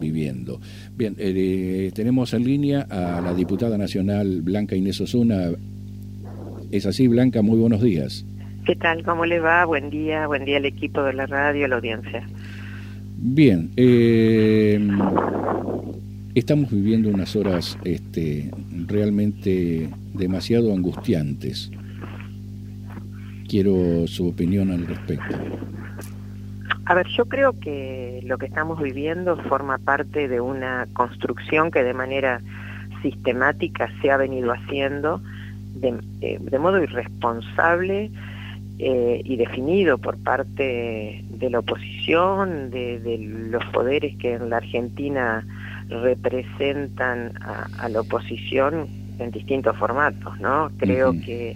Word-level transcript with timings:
viviendo. 0.00 0.58
Bien, 0.96 1.14
eh, 1.18 1.90
tenemos 1.94 2.32
en 2.32 2.44
línea 2.44 2.86
a 2.88 3.20
la 3.20 3.34
diputada 3.34 3.76
nacional 3.76 4.40
Blanca 4.40 4.74
Inés 4.74 5.02
Osuna. 5.02 5.50
Es 6.70 6.86
así, 6.86 7.08
Blanca, 7.08 7.42
muy 7.42 7.58
buenos 7.58 7.82
días. 7.82 8.24
¿Qué 8.64 8.74
tal? 8.74 9.04
¿Cómo 9.04 9.26
le 9.26 9.38
va? 9.38 9.66
Buen 9.66 9.90
día, 9.90 10.26
buen 10.26 10.46
día 10.46 10.56
al 10.56 10.64
equipo 10.64 11.02
de 11.02 11.12
la 11.12 11.26
radio, 11.26 11.66
a 11.66 11.68
la 11.68 11.76
audiencia. 11.76 12.26
Bien, 13.18 13.70
eh, 13.76 14.80
estamos 16.34 16.70
viviendo 16.70 17.10
unas 17.10 17.36
horas 17.36 17.76
este, 17.84 18.50
realmente 18.86 19.90
demasiado 20.14 20.72
angustiantes. 20.72 21.70
Quiero 23.46 24.06
su 24.06 24.28
opinión 24.28 24.70
al 24.70 24.86
respecto. 24.86 25.36
A 26.90 26.94
ver, 26.94 27.06
yo 27.06 27.26
creo 27.26 27.52
que 27.52 28.20
lo 28.24 28.36
que 28.36 28.46
estamos 28.46 28.82
viviendo 28.82 29.36
forma 29.44 29.78
parte 29.78 30.26
de 30.26 30.40
una 30.40 30.88
construcción 30.92 31.70
que 31.70 31.84
de 31.84 31.94
manera 31.94 32.40
sistemática 33.00 33.88
se 34.02 34.10
ha 34.10 34.16
venido 34.16 34.50
haciendo 34.50 35.22
de, 35.76 35.94
eh, 36.20 36.58
modo 36.58 36.82
irresponsable 36.82 38.10
eh, 38.80 39.22
y 39.24 39.36
definido 39.36 39.98
por 39.98 40.18
parte 40.18 41.24
de 41.28 41.48
la 41.48 41.60
oposición, 41.60 42.72
de, 42.72 43.18
los 43.52 43.64
poderes 43.66 44.16
que 44.16 44.34
en 44.34 44.50
la 44.50 44.56
Argentina 44.56 45.46
representan 45.90 47.34
a, 47.40 47.88
la 47.88 48.00
oposición 48.00 48.88
en 49.20 49.30
distintos 49.30 49.76
formatos, 49.76 50.40
¿no? 50.40 50.72
Creo 50.78 51.12
que 51.12 51.54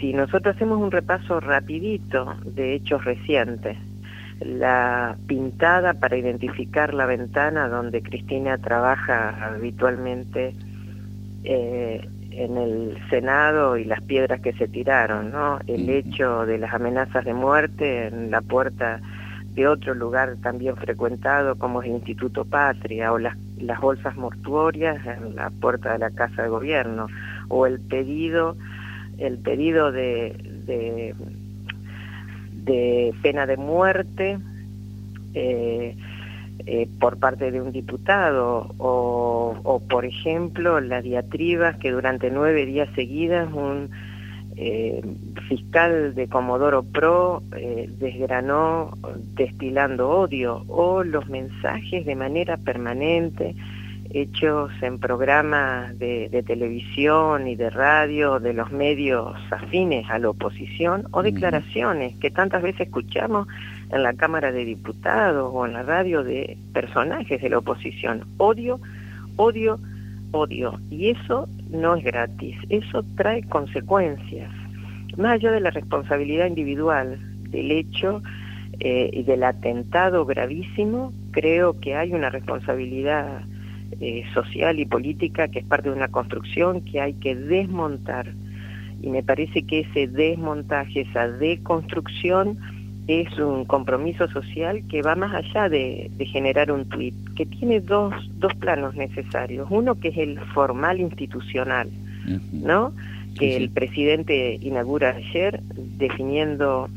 si 0.00 0.14
nosotros 0.14 0.56
hacemos 0.56 0.78
un 0.78 0.90
repaso 0.90 1.40
rapidito 1.40 2.36
de 2.46 2.76
hechos 2.76 3.04
recientes, 3.04 3.76
la 4.40 5.16
pintada 5.26 5.94
para 5.94 6.16
identificar 6.16 6.94
la 6.94 7.06
ventana 7.06 7.68
donde 7.68 8.02
Cristina 8.02 8.58
trabaja 8.58 9.46
habitualmente 9.46 10.54
eh, 11.44 12.08
en 12.30 12.56
el 12.56 12.98
Senado 13.10 13.76
y 13.76 13.84
las 13.84 14.00
piedras 14.02 14.40
que 14.40 14.52
se 14.54 14.68
tiraron, 14.68 15.30
¿no? 15.30 15.58
El 15.66 15.88
hecho 15.90 16.46
de 16.46 16.58
las 16.58 16.72
amenazas 16.72 17.24
de 17.24 17.34
muerte 17.34 18.06
en 18.06 18.30
la 18.30 18.40
puerta 18.40 19.00
de 19.54 19.66
otro 19.66 19.94
lugar 19.94 20.36
también 20.42 20.76
frecuentado 20.76 21.56
como 21.56 21.82
es 21.82 21.88
el 21.88 21.96
Instituto 21.96 22.44
Patria 22.44 23.12
o 23.12 23.18
las, 23.18 23.36
las 23.58 23.80
bolsas 23.80 24.16
mortuorias 24.16 25.04
en 25.04 25.34
la 25.34 25.50
puerta 25.50 25.92
de 25.92 25.98
la 25.98 26.10
Casa 26.10 26.42
de 26.42 26.48
Gobierno 26.48 27.08
o 27.48 27.66
el 27.66 27.80
pedido 27.80 28.56
el 29.18 29.38
pedido 29.38 29.90
de 29.92 30.34
de 30.66 31.14
pena 32.64 33.46
de 33.46 33.56
muerte 33.56 34.38
eh, 35.34 35.96
eh, 36.66 36.88
por 36.98 37.18
parte 37.18 37.50
de 37.50 37.60
un 37.60 37.72
diputado 37.72 38.74
o, 38.78 39.82
por 39.88 40.04
ejemplo 40.04 40.80
las 40.80 41.02
diatribas 41.02 41.76
que 41.78 41.90
durante 41.90 42.30
nueve 42.30 42.66
días 42.66 42.88
seguidas 42.94 43.50
un 43.52 43.90
eh, 44.56 45.00
fiscal 45.48 46.14
de 46.14 46.28
Comodoro 46.28 46.82
Pro 46.82 47.42
desgranó 47.98 48.92
destilando 49.34 50.10
odio 50.10 50.64
o 50.68 51.02
los 51.02 51.28
mensajes 51.28 52.04
de 52.04 52.14
manera 52.14 52.58
permanente 52.58 53.54
hechos 54.12 54.70
en 54.82 54.98
programas 54.98 55.98
de, 55.98 56.42
televisión 56.46 57.46
y 57.46 57.54
de 57.54 57.70
radio 57.70 58.40
de 58.40 58.52
los 58.52 58.72
medios 58.72 59.36
afines 59.50 60.08
a 60.10 60.18
la 60.18 60.30
oposición 60.30 61.06
o 61.12 61.22
declaraciones 61.22 62.16
que 62.16 62.30
tantas 62.30 62.62
veces 62.62 62.88
escuchamos 62.88 63.46
en 63.90 64.02
la 64.02 64.14
Cámara 64.14 64.52
de 64.52 64.64
Diputados 64.64 65.50
o 65.52 65.66
en 65.66 65.74
la 65.74 65.82
radio 65.82 66.24
de 66.24 66.58
personajes 66.72 67.40
de 67.40 67.48
la 67.50 67.58
oposición. 67.58 68.26
Odio, 68.38 68.80
odio, 69.36 69.78
odio. 70.32 70.80
Y 70.90 71.10
eso 71.10 71.48
no 71.70 71.94
es 71.94 72.04
gratis, 72.04 72.56
eso 72.68 73.04
trae 73.16 73.42
consecuencias. 73.44 74.50
Más 75.16 75.32
allá 75.32 75.52
de 75.52 75.60
la 75.60 75.70
responsabilidad 75.70 76.46
individual 76.46 77.18
del 77.50 77.70
hecho 77.70 78.22
eh, 78.80 79.10
y 79.12 79.22
del 79.22 79.44
atentado 79.44 80.24
gravísimo, 80.24 81.12
creo 81.32 81.78
que 81.80 81.96
hay 81.96 82.12
una 82.12 82.30
responsabilidad 82.30 83.42
eh, 84.00 84.24
social 84.34 84.78
y 84.78 84.86
política 84.86 85.48
que 85.48 85.60
es 85.60 85.64
parte 85.64 85.90
de 85.90 85.96
una 85.96 86.08
construcción 86.08 86.82
que 86.82 87.00
hay 87.00 87.14
que 87.14 87.34
desmontar. 87.34 88.32
Y 89.02 89.08
me 89.08 89.22
parece 89.22 89.62
que 89.62 89.80
ese 89.80 90.06
desmontaje, 90.06 91.02
esa 91.02 91.28
deconstrucción, 91.28 92.58
es 93.06 93.38
un 93.38 93.64
compromiso 93.64 94.28
social 94.28 94.82
que 94.88 95.02
va 95.02 95.16
más 95.16 95.34
allá 95.34 95.68
de, 95.68 96.10
generar 96.32 96.70
un 96.70 96.88
tuit, 96.88 97.14
que 97.34 97.46
tiene 97.46 97.80
dos, 97.80 98.14
dos 98.38 98.54
planos 98.54 98.94
necesarios. 98.94 99.66
Uno 99.70 99.96
que 99.98 100.08
es 100.08 100.18
el 100.18 100.38
formal 100.54 101.00
institucional, 101.00 101.90
¿no? 102.52 102.92
Que 103.38 103.56
el 103.56 103.70
presidente 103.70 104.58
inaugura 104.60 105.10
ayer 105.16 105.60
definiendo 105.98 106.88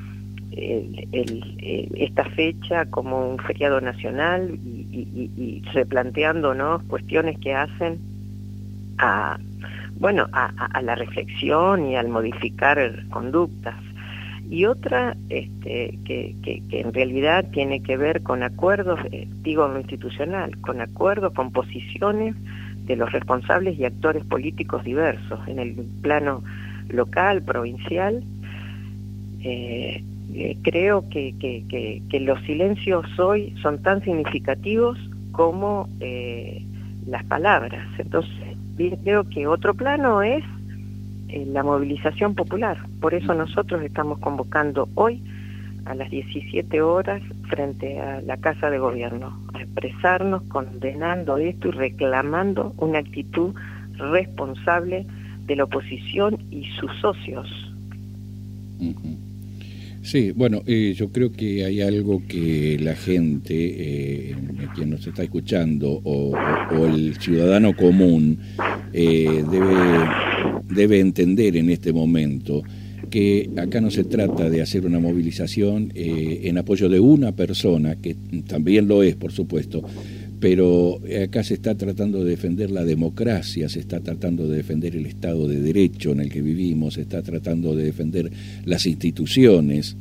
esta 0.55 2.25
fecha 2.25 2.85
como 2.85 3.31
un 3.31 3.39
feriado 3.39 3.81
nacional 3.81 4.59
y, 4.63 4.82
replanteando 5.73 6.53
cuestiones 6.87 7.39
que 7.39 7.53
hacen 7.53 7.99
a 8.97 9.37
bueno 9.95 10.27
a, 10.33 10.81
la 10.81 10.95
reflexión 10.95 11.87
y 11.87 11.95
al 11.95 12.09
modificar 12.09 12.79
conductas. 13.09 13.75
Y 14.49 14.65
otra 14.65 15.15
este, 15.29 15.97
que, 16.05 16.35
en 16.71 16.93
realidad 16.93 17.45
tiene 17.51 17.81
que 17.81 17.97
ver 17.97 18.21
con 18.21 18.43
acuerdos, 18.43 18.99
eh, 19.11 19.27
digo 19.41 19.71
institucional, 19.79 20.59
con 20.61 20.81
acuerdos, 20.81 21.33
con 21.33 21.51
posiciones 21.51 22.35
de 22.85 22.95
los 22.95 23.11
responsables 23.11 23.79
y 23.79 23.85
actores 23.85 24.23
políticos 24.25 24.83
diversos 24.83 25.39
en 25.47 25.59
el 25.59 25.73
plano 26.01 26.43
local, 26.89 27.41
provincial, 27.41 28.23
eh, 29.41 30.03
eh, 30.33 30.57
creo 30.63 31.07
que, 31.09 31.35
que, 31.39 32.19
los 32.19 32.41
silencios 32.43 33.05
hoy 33.19 33.53
son 33.61 33.81
tan 33.81 34.03
significativos 34.03 34.97
como 35.31 35.89
eh, 35.99 36.63
las 37.07 37.23
palabras. 37.25 37.87
Entonces, 37.97 38.31
creo 39.03 39.23
que 39.29 39.47
otro 39.47 39.73
plano 39.73 40.21
es 40.21 40.43
eh, 41.29 41.45
la 41.47 41.63
movilización 41.63 42.35
popular. 42.35 42.77
Por 43.01 43.13
eso 43.13 43.33
nosotros 43.33 43.83
estamos 43.83 44.19
convocando 44.19 44.87
hoy 44.95 45.21
a 45.85 45.95
las 45.95 46.09
17 46.09 46.81
horas 46.81 47.21
frente 47.49 47.99
a 47.99 48.21
la 48.21 48.37
Casa 48.37 48.69
de 48.69 48.79
Gobierno, 48.79 49.37
a 49.53 49.61
expresarnos 49.61 50.43
condenando 50.43 51.37
esto 51.37 51.67
y 51.69 51.71
reclamando 51.71 52.73
una 52.77 52.99
actitud 52.99 53.53
responsable 53.97 55.05
de 55.45 55.55
la 55.55 55.65
oposición 55.65 56.37
y 56.51 56.65
sus 56.79 56.91
socios. 57.01 57.49
Sí, 60.03 60.31
bueno, 60.35 60.63
eh, 60.67 60.93
yo 60.95 61.13
creo 61.13 61.31
que 61.31 61.63
hay 61.63 61.79
algo 61.79 62.21
que 62.27 62.77
la 62.77 62.93
gente, 62.93 63.53
eh, 63.55 64.35
quien 64.75 64.89
nos 64.89 65.07
está 65.07 65.23
escuchando, 65.23 66.01
o, 66.03 66.35
el 66.85 67.15
ciudadano 67.19 67.73
común, 67.73 68.37
eh, 68.91 69.43
debe, 69.49 69.75
debe 70.69 70.99
entender 70.99 71.55
en 71.55 71.69
este 71.69 71.93
momento 71.93 72.63
que 73.13 73.49
acá 73.57 73.79
no 73.79 73.91
se 73.91 74.03
trata 74.03 74.49
de 74.49 74.61
hacer 74.61 74.87
una 74.87 74.99
movilización 74.99 75.91
eh, 75.93 76.41
en 76.45 76.57
apoyo 76.57 76.89
de 76.89 76.99
una 76.99 77.31
persona, 77.31 77.95
que 77.95 78.15
también 78.47 78.87
lo 78.87 79.03
es, 79.03 79.15
por 79.15 79.31
supuesto, 79.31 79.83
pero 80.43 80.99
acá 81.25 81.41
se 81.41 81.53
está 81.53 81.73
tratando 81.75 82.21
de 82.21 82.31
defender 82.31 82.69
la 82.69 82.83
democracia, 82.83 83.69
se 83.69 83.79
está 83.79 84.01
tratando 84.01 84.45
de 84.45 84.57
defender 84.57 84.93
el 84.93 85.05
Estado 85.05 85.47
de 85.47 85.61
Derecho 85.61 86.11
en 86.11 86.19
el 86.19 86.29
que 86.29 86.41
vivimos, 86.41 86.95
se 86.95 87.03
está 87.03 87.21
tratando 87.21 87.73
de 87.77 87.85
defender 87.85 88.29
las 88.65 88.85
instituciones 88.85 89.95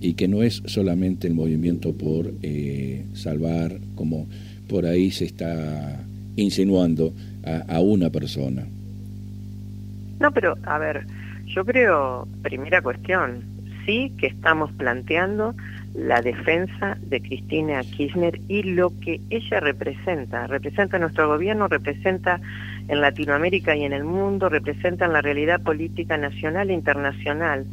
y 0.00 0.14
que 0.14 0.26
no 0.26 0.42
es 0.42 0.60
solamente 0.66 1.28
el 1.28 1.34
movimiento 1.34 1.92
por 1.92 2.32
eh, 2.42 3.04
salvar, 3.12 3.78
como 3.94 4.26
por 4.66 4.86
ahí 4.86 5.12
se 5.12 5.26
está 5.26 6.04
insinuando 6.34 7.14
a, 7.44 7.76
a 7.76 7.80
una 7.80 8.10
persona. 8.10 8.66
No, 10.18 10.32
pero 10.32 10.56
a 10.64 10.78
ver, 10.78 11.06
yo 11.46 11.64
creo, 11.64 12.26
primera 12.42 12.82
cuestión, 12.82 13.44
sí 13.86 14.12
que 14.18 14.26
estamos 14.26 14.72
planteando 14.72 15.54
la 15.94 16.22
defensa 16.22 16.96
de 17.02 17.20
Cristina 17.20 17.82
Kirchner 17.82 18.40
y 18.48 18.62
lo 18.62 18.92
que 19.00 19.20
ella 19.30 19.60
representa. 19.60 20.46
Representa 20.46 20.98
nuestro 20.98 21.28
gobierno, 21.28 21.68
representa 21.68 22.40
en 22.88 23.00
Latinoamérica 23.00 23.76
y 23.76 23.84
en 23.84 23.92
el 23.92 24.04
mundo, 24.04 24.48
representa 24.48 25.06
la 25.06 25.20
realidad 25.20 25.62
política 25.62 26.16
nacional 26.16 26.70
e 26.70 26.74
internacional. 26.74 27.66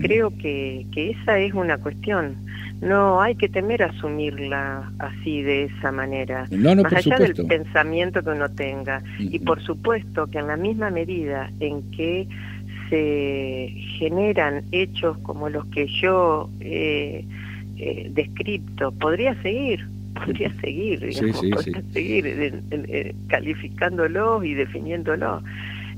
Creo 0.00 0.30
que, 0.30 0.86
que 0.92 1.10
esa 1.10 1.38
es 1.38 1.52
una 1.52 1.78
cuestión. 1.78 2.36
No 2.80 3.20
hay 3.20 3.34
que 3.34 3.48
temer 3.48 3.82
asumirla 3.82 4.90
así, 4.98 5.42
de 5.42 5.64
esa 5.64 5.92
manera, 5.92 6.46
más 6.50 6.92
allá 6.92 7.18
del 7.18 7.34
pensamiento 7.34 8.22
que 8.22 8.30
uno 8.30 8.48
tenga. 8.50 9.02
Y 9.18 9.40
por 9.40 9.60
supuesto 9.62 10.26
que 10.28 10.38
en 10.38 10.46
la 10.46 10.56
misma 10.56 10.90
medida 10.90 11.50
en 11.60 11.90
que 11.90 12.28
se 12.88 13.74
generan 13.98 14.62
hechos 14.72 15.18
como 15.18 15.50
los 15.50 15.66
que 15.66 15.86
yo 16.00 16.48
he 16.60 17.24
eh, 17.78 18.10
descripto, 18.10 18.92
podría 18.92 19.40
seguir, 19.42 19.86
podría 20.14 20.52
seguir, 20.60 21.00
digamos, 21.00 21.36
podría 21.36 21.82
seguir 21.92 23.14
calificándolo 23.28 24.42
y 24.44 24.54
definiéndolo. 24.54 25.42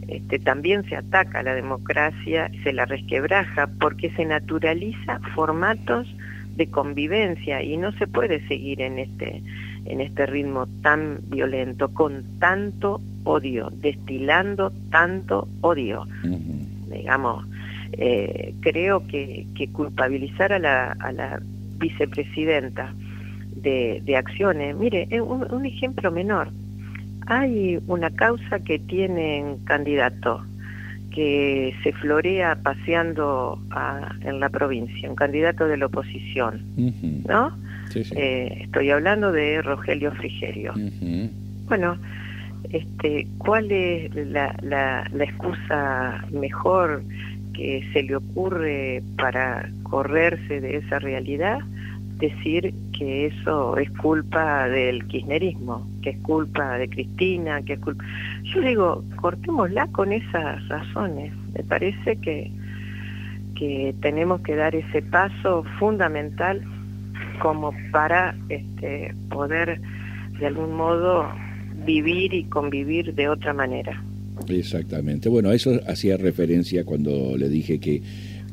Este, 0.08 0.38
también 0.38 0.84
se 0.88 0.96
ataca 0.96 1.40
a 1.40 1.42
la 1.42 1.54
democracia, 1.54 2.50
se 2.64 2.72
la 2.72 2.84
resquebraja 2.84 3.68
porque 3.78 4.10
se 4.10 4.24
naturaliza 4.24 5.20
formatos 5.34 6.12
de 6.56 6.66
convivencia 6.68 7.62
y 7.62 7.76
no 7.76 7.92
se 7.92 8.06
puede 8.06 8.46
seguir 8.48 8.80
en 8.80 8.98
este 8.98 9.42
en 9.86 10.00
este 10.00 10.26
ritmo 10.26 10.66
tan 10.82 11.20
violento 11.28 11.88
con 11.94 12.24
tanto 12.38 13.00
odio 13.24 13.70
destilando 13.80 14.72
tanto 14.90 15.48
odio. 15.62 16.06
Digamos 16.90 17.44
eh, 17.92 18.54
creo 18.60 19.06
que, 19.06 19.46
culpabilizar 19.72 20.52
a 20.52 20.58
la, 20.58 20.92
a 20.92 21.12
la 21.12 21.40
vicepresidenta 21.80 22.94
de, 23.56 24.00
de 24.04 24.16
acciones. 24.16 24.76
Mire 24.76 25.08
un, 25.20 25.52
un 25.52 25.66
ejemplo 25.66 26.12
menor. 26.12 26.48
Hay 27.26 27.78
una 27.86 28.10
causa 28.10 28.60
que 28.60 28.78
tienen 28.78 29.58
candidato 29.64 30.44
que 31.10 31.74
se 31.82 31.92
florea 31.92 32.56
paseando 32.62 33.58
en 34.24 34.38
la 34.38 34.48
provincia, 34.48 35.10
un 35.10 35.16
candidato 35.16 35.66
de 35.66 35.76
la 35.76 35.86
oposición, 35.86 36.62
¿no? 37.28 37.52
Eh, 37.94 38.58
estoy 38.62 38.90
hablando 38.90 39.32
de 39.32 39.60
Rogelio 39.60 40.12
Frigerio. 40.12 40.72
Bueno, 41.66 41.98
este, 42.70 43.26
¿cuál 43.38 43.72
es 43.72 44.14
la, 44.14 44.54
la, 44.62 45.10
la 45.12 45.24
excusa 45.24 46.24
mejor 46.30 47.02
que 47.54 47.84
se 47.92 48.04
le 48.04 48.14
ocurre 48.14 49.02
para 49.16 49.68
correrse 49.90 50.60
de 50.60 50.76
esa 50.76 50.98
realidad? 50.98 51.60
decir 52.20 52.72
que 52.96 53.26
eso 53.26 53.76
es 53.78 53.90
culpa 53.92 54.68
del 54.68 55.04
kirchnerismo, 55.06 55.86
que 56.02 56.10
es 56.10 56.18
culpa 56.18 56.78
de 56.78 56.88
Cristina, 56.88 57.62
que 57.62 57.72
es 57.72 57.80
culpa... 57.80 58.04
Yo 58.44 58.60
digo, 58.60 59.04
cortémosla 59.16 59.88
con 59.88 60.12
esas 60.12 60.68
razones. 60.68 61.32
Me 61.54 61.64
parece 61.64 62.16
que, 62.16 62.50
que 63.56 63.94
tenemos 64.00 64.42
que 64.42 64.54
dar 64.54 64.74
ese 64.74 65.02
paso 65.02 65.64
fundamental 65.78 66.62
como 67.40 67.74
para 67.90 68.36
este, 68.48 69.14
poder 69.30 69.80
de 70.38 70.46
algún 70.46 70.76
modo 70.76 71.26
vivir 71.86 72.34
y 72.34 72.44
convivir 72.44 73.14
de 73.14 73.28
otra 73.28 73.54
manera. 73.54 74.02
Exactamente. 74.48 75.28
Bueno, 75.28 75.50
a 75.50 75.54
eso 75.54 75.80
hacía 75.86 76.16
referencia 76.16 76.84
cuando 76.84 77.36
le 77.36 77.48
dije 77.48 77.78
que 77.78 78.02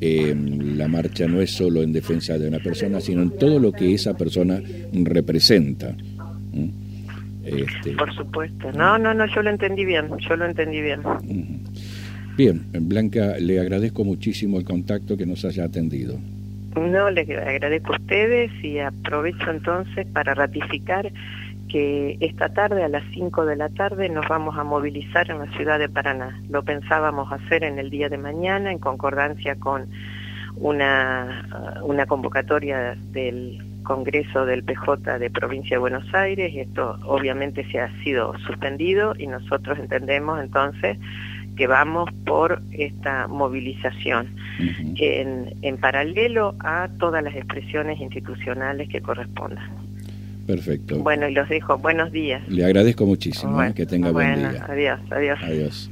eh, 0.00 0.34
la 0.76 0.88
marcha 0.88 1.26
no 1.26 1.40
es 1.40 1.50
solo 1.50 1.82
en 1.82 1.92
defensa 1.92 2.38
de 2.38 2.48
una 2.48 2.58
persona, 2.58 3.00
sino 3.00 3.22
en 3.22 3.30
todo 3.30 3.58
lo 3.58 3.72
que 3.72 3.94
esa 3.94 4.16
persona 4.16 4.60
representa. 4.92 5.94
Este, 7.44 7.92
Por 7.92 8.14
supuesto. 8.14 8.70
No, 8.72 8.98
no, 8.98 9.14
no, 9.14 9.26
yo 9.26 9.42
lo 9.42 9.50
entendí 9.50 9.84
bien, 9.84 10.08
yo 10.18 10.36
lo 10.36 10.46
entendí 10.46 10.80
bien. 10.80 11.00
Bien, 12.36 12.62
Blanca, 12.72 13.36
le 13.40 13.58
agradezco 13.58 14.04
muchísimo 14.04 14.58
el 14.58 14.64
contacto 14.64 15.16
que 15.16 15.26
nos 15.26 15.44
haya 15.44 15.64
atendido. 15.64 16.18
No, 16.76 17.10
le 17.10 17.22
agradezco 17.22 17.94
a 17.94 17.96
ustedes 17.96 18.52
y 18.62 18.78
aprovecho 18.78 19.50
entonces 19.50 20.06
para 20.12 20.34
ratificar 20.34 21.10
que 21.68 22.16
esta 22.20 22.48
tarde 22.48 22.82
a 22.82 22.88
las 22.88 23.04
5 23.12 23.44
de 23.44 23.56
la 23.56 23.68
tarde 23.68 24.08
nos 24.08 24.26
vamos 24.28 24.56
a 24.56 24.64
movilizar 24.64 25.30
en 25.30 25.38
la 25.38 25.46
ciudad 25.56 25.78
de 25.78 25.88
Paraná. 25.88 26.40
Lo 26.48 26.62
pensábamos 26.62 27.32
hacer 27.32 27.64
en 27.64 27.78
el 27.78 27.90
día 27.90 28.08
de 28.08 28.18
mañana 28.18 28.72
en 28.72 28.78
concordancia 28.78 29.56
con 29.56 29.88
una, 30.56 31.80
una 31.82 32.06
convocatoria 32.06 32.96
del 33.12 33.64
Congreso 33.82 34.44
del 34.44 34.64
PJ 34.64 35.18
de 35.18 35.30
Provincia 35.30 35.76
de 35.76 35.78
Buenos 35.78 36.12
Aires 36.12 36.52
y 36.52 36.60
esto 36.60 36.98
obviamente 37.06 37.64
se 37.70 37.80
ha 37.80 37.90
sido 38.02 38.36
suspendido 38.40 39.14
y 39.16 39.26
nosotros 39.26 39.78
entendemos 39.78 40.40
entonces 40.40 40.98
que 41.56 41.66
vamos 41.66 42.08
por 42.26 42.62
esta 42.72 43.26
movilización 43.26 44.36
en, 44.96 45.54
en 45.62 45.76
paralelo 45.78 46.54
a 46.60 46.88
todas 46.98 47.22
las 47.22 47.34
expresiones 47.34 47.98
institucionales 48.00 48.88
que 48.88 49.00
correspondan. 49.00 49.87
Perfecto. 50.48 50.98
Bueno, 51.00 51.28
y 51.28 51.34
los 51.34 51.46
dejo. 51.46 51.76
Buenos 51.76 52.10
días. 52.10 52.40
Le 52.48 52.64
agradezco 52.64 53.04
muchísimo. 53.04 53.62
¿eh? 53.62 53.74
que 53.74 53.84
tenga 53.84 54.10
buen 54.12 54.36
día. 54.36 54.64
Adiós, 54.66 54.98
adiós. 55.10 55.38
Adiós. 55.42 55.90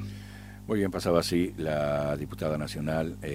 Muy 0.66 0.78
bien, 0.78 0.90
pasaba 0.90 1.20
así 1.20 1.52
la 1.58 2.16
diputada 2.16 2.56
nacional. 2.56 3.18
Eh, 3.22 3.34